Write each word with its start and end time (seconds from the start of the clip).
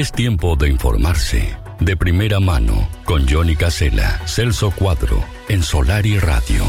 Es 0.00 0.12
tiempo 0.12 0.56
de 0.56 0.70
informarse. 0.70 1.54
De 1.78 1.94
primera 1.94 2.40
mano, 2.40 2.88
con 3.04 3.28
Johnny 3.28 3.54
Casella, 3.54 4.18
Celso 4.26 4.70
Cuadro, 4.70 5.22
en 5.46 5.62
Solar 5.62 6.06
y 6.06 6.18
Radio. 6.18 6.64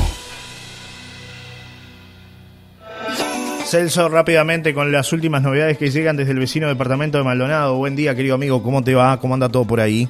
Celso, 3.63 4.09
rápidamente 4.09 4.73
con 4.73 4.91
las 4.91 5.13
últimas 5.13 5.43
novedades 5.43 5.77
que 5.77 5.91
llegan 5.91 6.17
desde 6.17 6.33
el 6.33 6.39
vecino 6.39 6.67
departamento 6.67 7.19
de 7.19 7.23
Maldonado. 7.23 7.77
Buen 7.77 7.95
día, 7.95 8.15
querido 8.15 8.35
amigo, 8.35 8.61
¿cómo 8.61 8.83
te 8.83 8.95
va? 8.95 9.17
¿Cómo 9.21 9.35
anda 9.35 9.47
todo 9.47 9.63
por 9.63 9.79
ahí? 9.79 10.09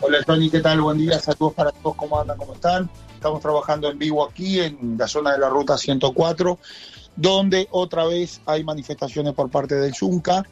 Hola 0.00 0.22
Tony, 0.22 0.48
¿qué 0.48 0.60
tal? 0.60 0.80
Buen 0.80 0.96
día, 0.96 1.18
saludos 1.18 1.52
para 1.52 1.72
todos, 1.72 1.94
¿cómo 1.94 2.18
andan? 2.18 2.38
¿Cómo 2.38 2.54
están? 2.54 2.88
Estamos 3.12 3.42
trabajando 3.42 3.90
en 3.90 3.98
vivo 3.98 4.26
aquí 4.26 4.60
en 4.60 4.96
la 4.96 5.06
zona 5.06 5.32
de 5.32 5.40
la 5.40 5.50
ruta 5.50 5.76
104, 5.76 6.58
donde 7.16 7.68
otra 7.70 8.06
vez 8.06 8.40
hay 8.46 8.64
manifestaciones 8.64 9.34
por 9.34 9.50
parte 9.50 9.74
del 9.74 9.94
Zunca. 9.94 10.46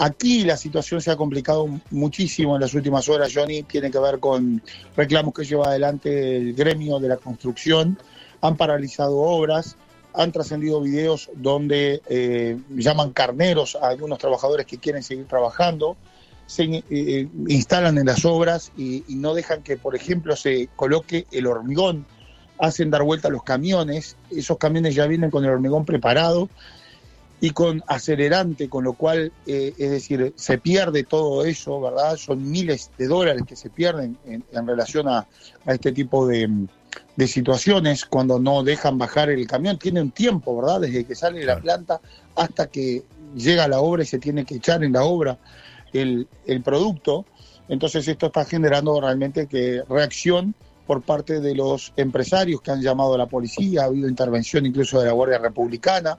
Aquí 0.00 0.44
la 0.44 0.56
situación 0.56 1.00
se 1.00 1.10
ha 1.10 1.16
complicado 1.16 1.68
muchísimo 1.90 2.54
en 2.54 2.60
las 2.60 2.72
últimas 2.72 3.08
horas, 3.08 3.32
Johnny, 3.34 3.64
tiene 3.64 3.90
que 3.90 3.98
ver 3.98 4.20
con 4.20 4.62
reclamos 4.96 5.34
que 5.34 5.44
lleva 5.44 5.66
adelante 5.66 6.36
el 6.36 6.54
gremio 6.54 7.00
de 7.00 7.08
la 7.08 7.16
construcción, 7.16 7.98
han 8.40 8.56
paralizado 8.56 9.16
obras, 9.16 9.76
han 10.14 10.30
trascendido 10.30 10.80
videos 10.80 11.28
donde 11.34 12.00
eh, 12.08 12.56
llaman 12.70 13.12
carneros 13.12 13.74
a 13.74 13.88
algunos 13.88 14.18
trabajadores 14.18 14.66
que 14.66 14.78
quieren 14.78 15.02
seguir 15.02 15.26
trabajando, 15.26 15.96
se 16.46 16.62
eh, 16.62 16.84
eh, 16.90 17.28
instalan 17.48 17.98
en 17.98 18.06
las 18.06 18.24
obras 18.24 18.70
y, 18.76 19.02
y, 19.08 19.16
no 19.16 19.34
dejan 19.34 19.64
que, 19.64 19.76
por 19.76 19.96
ejemplo, 19.96 20.36
se 20.36 20.68
coloque 20.76 21.26
el 21.32 21.48
hormigón, 21.48 22.06
hacen 22.60 22.90
dar 22.90 23.02
vuelta 23.02 23.30
los 23.30 23.42
camiones, 23.42 24.16
esos 24.30 24.58
camiones 24.58 24.94
ya 24.94 25.06
vienen 25.08 25.32
con 25.32 25.44
el 25.44 25.50
hormigón 25.50 25.84
preparado 25.84 26.48
y 27.40 27.50
con 27.50 27.82
acelerante, 27.86 28.68
con 28.68 28.84
lo 28.84 28.94
cual, 28.94 29.32
eh, 29.46 29.72
es 29.78 29.90
decir, 29.90 30.32
se 30.36 30.58
pierde 30.58 31.04
todo 31.04 31.44
eso, 31.44 31.80
¿verdad? 31.80 32.16
Son 32.16 32.50
miles 32.50 32.90
de 32.98 33.06
dólares 33.06 33.42
que 33.46 33.54
se 33.54 33.70
pierden 33.70 34.18
en, 34.26 34.44
en 34.52 34.66
relación 34.66 35.08
a, 35.08 35.26
a, 35.64 35.74
este 35.74 35.92
tipo 35.92 36.26
de, 36.26 36.50
de, 37.14 37.28
situaciones 37.28 38.04
cuando 38.04 38.40
no 38.40 38.64
dejan 38.64 38.98
bajar 38.98 39.30
el 39.30 39.46
camión. 39.46 39.78
Tiene 39.78 40.02
un 40.02 40.10
tiempo, 40.10 40.60
¿verdad? 40.60 40.80
Desde 40.80 41.04
que 41.04 41.14
sale 41.14 41.38
de 41.40 41.46
la 41.46 41.60
planta 41.60 42.00
hasta 42.34 42.66
que 42.66 43.04
llega 43.36 43.68
la 43.68 43.80
obra 43.80 44.02
y 44.02 44.06
se 44.06 44.18
tiene 44.18 44.44
que 44.44 44.56
echar 44.56 44.82
en 44.82 44.92
la 44.92 45.04
obra 45.04 45.38
el, 45.92 46.26
el 46.44 46.62
producto. 46.62 47.24
Entonces 47.68 48.08
esto 48.08 48.26
está 48.26 48.44
generando 48.44 49.00
realmente 49.00 49.46
que 49.46 49.82
reacción 49.88 50.54
por 50.88 51.02
parte 51.02 51.40
de 51.40 51.54
los 51.54 51.92
empresarios 51.96 52.62
que 52.62 52.70
han 52.70 52.80
llamado 52.80 53.14
a 53.14 53.18
la 53.18 53.26
policía, 53.26 53.82
ha 53.82 53.84
habido 53.84 54.08
intervención 54.08 54.64
incluso 54.64 54.98
de 54.98 55.06
la 55.06 55.12
Guardia 55.12 55.36
Republicana, 55.36 56.18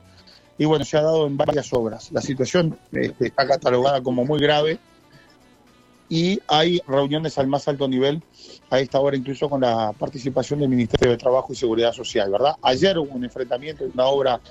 y 0.59 0.65
bueno, 0.65 0.83
se 0.83 0.97
ha 0.97 1.01
dado 1.01 1.25
en 1.25 1.37
varias 1.37 1.71
obras. 1.73 2.11
La 2.11 2.21
situación 2.21 2.77
este, 2.91 3.27
está 3.27 3.47
catalogada 3.47 4.03
como 4.03 4.25
muy 4.25 4.39
grave 4.41 4.77
y 6.09 6.39
hay 6.47 6.81
reuniones 6.85 7.37
al 7.37 7.47
más 7.47 7.67
alto 7.69 7.87
nivel 7.87 8.21
a 8.69 8.79
esta 8.79 8.99
hora, 8.99 9.15
incluso 9.15 9.49
con 9.49 9.61
la 9.61 9.93
participación 9.97 10.59
del 10.59 10.67
Ministerio 10.67 11.11
de 11.11 11.17
Trabajo 11.17 11.53
y 11.53 11.55
Seguridad 11.55 11.93
Social, 11.93 12.29
¿verdad? 12.29 12.57
Ayer 12.61 12.97
hubo 12.97 13.15
un 13.15 13.23
enfrentamiento 13.23 13.85
de 13.85 13.91
una 13.91 14.05
obra 14.07 14.41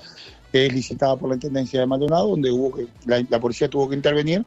que 0.51 0.65
es 0.65 0.73
licitada 0.73 1.15
por 1.15 1.29
la 1.29 1.35
Intendencia 1.35 1.79
de 1.79 1.85
Maldonado, 1.85 2.29
donde 2.29 2.49
hubo 2.49 2.75
que, 2.75 2.87
la, 3.05 3.23
la 3.29 3.39
policía 3.39 3.69
tuvo 3.69 3.87
que 3.87 3.95
intervenir 3.95 4.43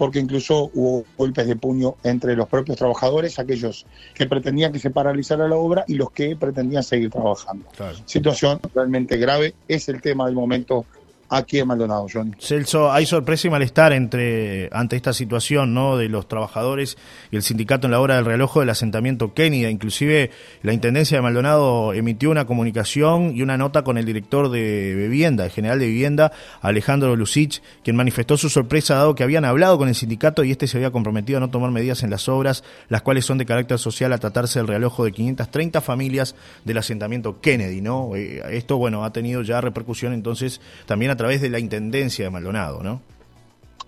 porque 0.00 0.18
incluso 0.18 0.70
hubo 0.72 1.04
golpes 1.18 1.46
de 1.46 1.56
puño 1.56 1.96
entre 2.04 2.34
los 2.34 2.48
propios 2.48 2.78
trabajadores, 2.78 3.38
aquellos 3.38 3.84
que 4.14 4.26
pretendían 4.26 4.72
que 4.72 4.78
se 4.78 4.88
paralizara 4.88 5.46
la 5.46 5.56
obra 5.56 5.84
y 5.86 5.96
los 5.96 6.10
que 6.12 6.36
pretendían 6.36 6.82
seguir 6.82 7.10
trabajando. 7.10 7.66
Claro. 7.76 7.98
Situación 8.06 8.60
realmente 8.74 9.18
grave, 9.18 9.54
es 9.68 9.90
el 9.90 10.00
tema 10.00 10.24
del 10.24 10.36
momento 10.36 10.86
aquí 11.30 11.60
en 11.60 11.68
Maldonado, 11.68 12.06
Johnny. 12.12 12.32
Celso, 12.38 12.92
hay 12.92 13.06
sorpresa 13.06 13.46
y 13.46 13.50
malestar 13.50 13.92
entre 13.92 14.68
ante 14.72 14.96
esta 14.96 15.12
situación 15.12 15.72
¿no? 15.72 15.96
de 15.96 16.08
los 16.08 16.28
trabajadores 16.28 16.98
y 17.30 17.36
el 17.36 17.42
sindicato 17.42 17.86
en 17.86 17.92
la 17.92 18.00
hora 18.00 18.16
del 18.16 18.24
reloj 18.24 18.58
del 18.58 18.70
asentamiento 18.70 19.32
Kennedy. 19.32 19.66
Inclusive 19.66 20.30
la 20.62 20.72
Intendencia 20.72 21.16
de 21.16 21.22
Maldonado 21.22 21.92
emitió 21.94 22.30
una 22.30 22.46
comunicación 22.46 23.36
y 23.36 23.42
una 23.42 23.56
nota 23.56 23.82
con 23.82 23.96
el 23.96 24.04
director 24.04 24.50
de 24.50 24.94
vivienda, 24.96 25.44
el 25.44 25.50
general 25.50 25.78
de 25.78 25.86
vivienda, 25.86 26.32
Alejandro 26.60 27.14
Lucich, 27.14 27.62
quien 27.84 27.96
manifestó 27.96 28.36
su 28.36 28.50
sorpresa 28.50 28.96
dado 28.96 29.14
que 29.14 29.22
habían 29.22 29.44
hablado 29.44 29.78
con 29.78 29.88
el 29.88 29.94
sindicato 29.94 30.42
y 30.42 30.50
este 30.50 30.66
se 30.66 30.76
había 30.76 30.90
comprometido 30.90 31.36
a 31.36 31.40
no 31.40 31.50
tomar 31.50 31.70
medidas 31.70 32.02
en 32.02 32.10
las 32.10 32.28
obras, 32.28 32.64
las 32.88 33.02
cuales 33.02 33.24
son 33.24 33.38
de 33.38 33.46
carácter 33.46 33.78
social 33.78 34.12
a 34.12 34.18
tratarse 34.18 34.58
del 34.58 34.66
realojo 34.66 35.04
de 35.04 35.12
530 35.12 35.80
familias 35.80 36.34
del 36.64 36.78
asentamiento 36.78 37.40
Kennedy. 37.40 37.80
¿no? 37.80 38.16
Eh, 38.16 38.42
esto, 38.50 38.76
bueno, 38.78 39.04
ha 39.04 39.12
tenido 39.12 39.42
ya 39.42 39.60
repercusión 39.60 40.12
entonces 40.12 40.60
también 40.86 41.12
a 41.12 41.19
través 41.20 41.42
de 41.42 41.50
la 41.50 41.58
Intendencia 41.58 42.24
de 42.24 42.30
Maldonado, 42.30 42.82
¿no? 42.82 43.02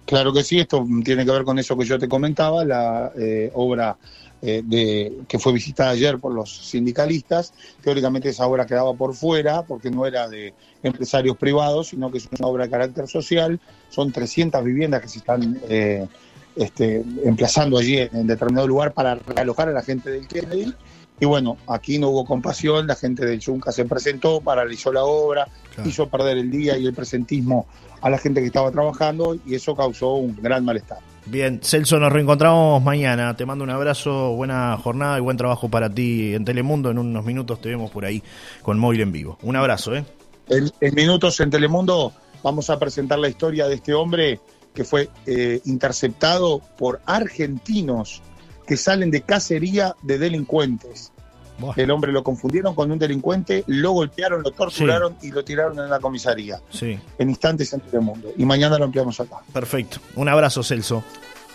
Claro 0.04 0.34
que 0.34 0.44
sí, 0.44 0.60
esto 0.60 0.86
tiene 1.02 1.24
que 1.24 1.30
ver 1.30 1.44
con 1.44 1.58
eso 1.58 1.78
que 1.78 1.86
yo 1.86 1.98
te 1.98 2.06
comentaba, 2.06 2.62
la 2.62 3.10
eh, 3.16 3.50
obra 3.54 3.96
eh, 4.42 4.60
de, 4.62 5.20
que 5.26 5.38
fue 5.38 5.54
visitada 5.54 5.92
ayer 5.92 6.18
por 6.18 6.34
los 6.34 6.54
sindicalistas. 6.54 7.54
Teóricamente 7.80 8.28
esa 8.28 8.46
obra 8.46 8.66
quedaba 8.66 8.92
por 8.92 9.14
fuera 9.14 9.62
porque 9.62 9.90
no 9.90 10.04
era 10.04 10.28
de 10.28 10.52
empresarios 10.82 11.38
privados, 11.38 11.88
sino 11.88 12.10
que 12.10 12.18
es 12.18 12.28
una 12.38 12.48
obra 12.48 12.64
de 12.64 12.70
carácter 12.70 13.08
social. 13.08 13.58
Son 13.88 14.12
300 14.12 14.62
viviendas 14.62 15.00
que 15.00 15.08
se 15.08 15.18
están 15.20 15.58
eh, 15.70 16.06
este, 16.54 17.02
emplazando 17.24 17.78
allí 17.78 17.96
en, 17.96 18.26
determinado 18.26 18.68
lugar 18.68 18.92
para 18.92 19.14
realojar 19.14 19.70
a 19.70 19.72
la 19.72 19.82
gente 19.82 20.10
del 20.10 20.28
Kennedy. 20.28 20.74
Y 21.20 21.26
bueno, 21.26 21.56
aquí 21.68 21.98
no 21.98 22.08
hubo 22.08 22.24
compasión, 22.24 22.86
la 22.86 22.96
gente 22.96 23.24
del 23.24 23.38
Chunca 23.38 23.70
se 23.70 23.84
presentó, 23.84 24.40
paralizó 24.40 24.92
la 24.92 25.04
obra, 25.04 25.46
claro. 25.74 25.88
hizo 25.88 26.08
perder 26.08 26.38
el 26.38 26.50
día 26.50 26.76
y 26.76 26.86
el 26.86 26.94
presentismo 26.94 27.66
a 28.00 28.10
la 28.10 28.18
gente 28.18 28.40
que 28.40 28.46
estaba 28.48 28.70
trabajando 28.72 29.36
y 29.46 29.54
eso 29.54 29.76
causó 29.76 30.14
un 30.14 30.36
gran 30.42 30.64
malestar. 30.64 30.98
Bien, 31.26 31.60
Celso, 31.62 32.00
nos 32.00 32.12
reencontramos 32.12 32.82
mañana. 32.82 33.36
Te 33.36 33.46
mando 33.46 33.62
un 33.62 33.70
abrazo, 33.70 34.32
buena 34.34 34.76
jornada 34.82 35.18
y 35.18 35.20
buen 35.20 35.36
trabajo 35.36 35.68
para 35.68 35.88
ti 35.88 36.34
en 36.34 36.44
Telemundo. 36.44 36.90
En 36.90 36.98
unos 36.98 37.24
minutos 37.24 37.60
te 37.60 37.68
vemos 37.68 37.92
por 37.92 38.04
ahí 38.04 38.20
con 38.62 38.78
móvil 38.78 39.02
en 39.02 39.12
vivo. 39.12 39.38
Un 39.42 39.54
abrazo, 39.54 39.94
¿eh? 39.94 40.04
En, 40.48 40.72
en 40.80 40.94
minutos 40.96 41.38
en 41.38 41.50
Telemundo 41.50 42.12
vamos 42.42 42.68
a 42.70 42.78
presentar 42.80 43.20
la 43.20 43.28
historia 43.28 43.68
de 43.68 43.76
este 43.76 43.94
hombre 43.94 44.40
que 44.74 44.84
fue 44.84 45.08
eh, 45.26 45.60
interceptado 45.64 46.60
por 46.76 47.00
argentinos 47.06 48.22
que 48.66 48.76
salen 48.76 49.10
de 49.10 49.22
cacería 49.22 49.94
de 50.02 50.18
delincuentes. 50.18 51.12
Buah. 51.58 51.74
El 51.76 51.90
hombre 51.90 52.12
lo 52.12 52.24
confundieron 52.24 52.74
con 52.74 52.90
un 52.90 52.98
delincuente, 52.98 53.62
lo 53.66 53.92
golpearon, 53.92 54.42
lo 54.42 54.50
torturaron 54.52 55.16
sí. 55.20 55.28
y 55.28 55.30
lo 55.30 55.44
tiraron 55.44 55.78
en 55.78 55.90
la 55.90 56.00
comisaría. 56.00 56.60
Sí. 56.70 56.98
En 57.18 57.28
instantes 57.28 57.72
en 57.72 57.82
el 57.92 58.00
mundo. 58.00 58.32
Y 58.36 58.44
mañana 58.44 58.78
lo 58.78 58.84
ampliamos 58.84 59.20
acá. 59.20 59.36
Perfecto. 59.52 59.98
Un 60.16 60.28
abrazo, 60.28 60.62
Celso. 60.62 61.04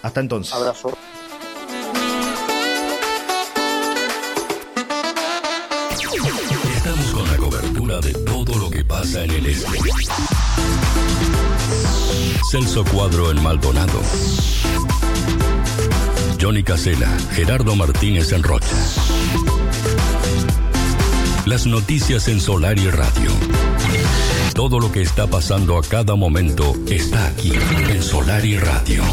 Hasta 0.04 0.20
entonces. 0.20 0.54
Abrazo. 0.54 0.96
Estamos 6.76 7.12
con 7.12 7.28
la 7.28 7.38
cobertura 7.38 8.00
de 8.00 8.14
todo 8.14 8.58
lo 8.58 8.70
que 8.70 8.86
pasa 8.86 9.24
en 9.24 9.32
el 9.32 9.46
este. 9.48 9.68
Celso 12.50 12.86
Cuadro 12.86 13.32
en 13.32 13.44
Maldonado. 13.44 14.00
Johnny 16.48 16.64
Casela, 16.64 17.10
Gerardo 17.34 17.76
Martínez 17.76 18.32
en 18.32 18.42
Rocha. 18.42 18.78
Las 21.46 21.68
noticias 21.68 22.30
en 22.30 22.40
Solar 22.40 22.80
y 22.80 22.90
Radio. 22.90 23.32
Todo 24.54 24.80
lo 24.80 24.90
que 24.90 25.02
está 25.02 25.28
pasando 25.28 25.78
a 25.78 25.82
cada 25.82 26.16
momento 26.16 26.74
está 26.88 27.28
aquí 27.28 27.52
en 27.90 28.02
Solar 28.02 28.46
y 28.46 28.58
Radio. 28.58 29.04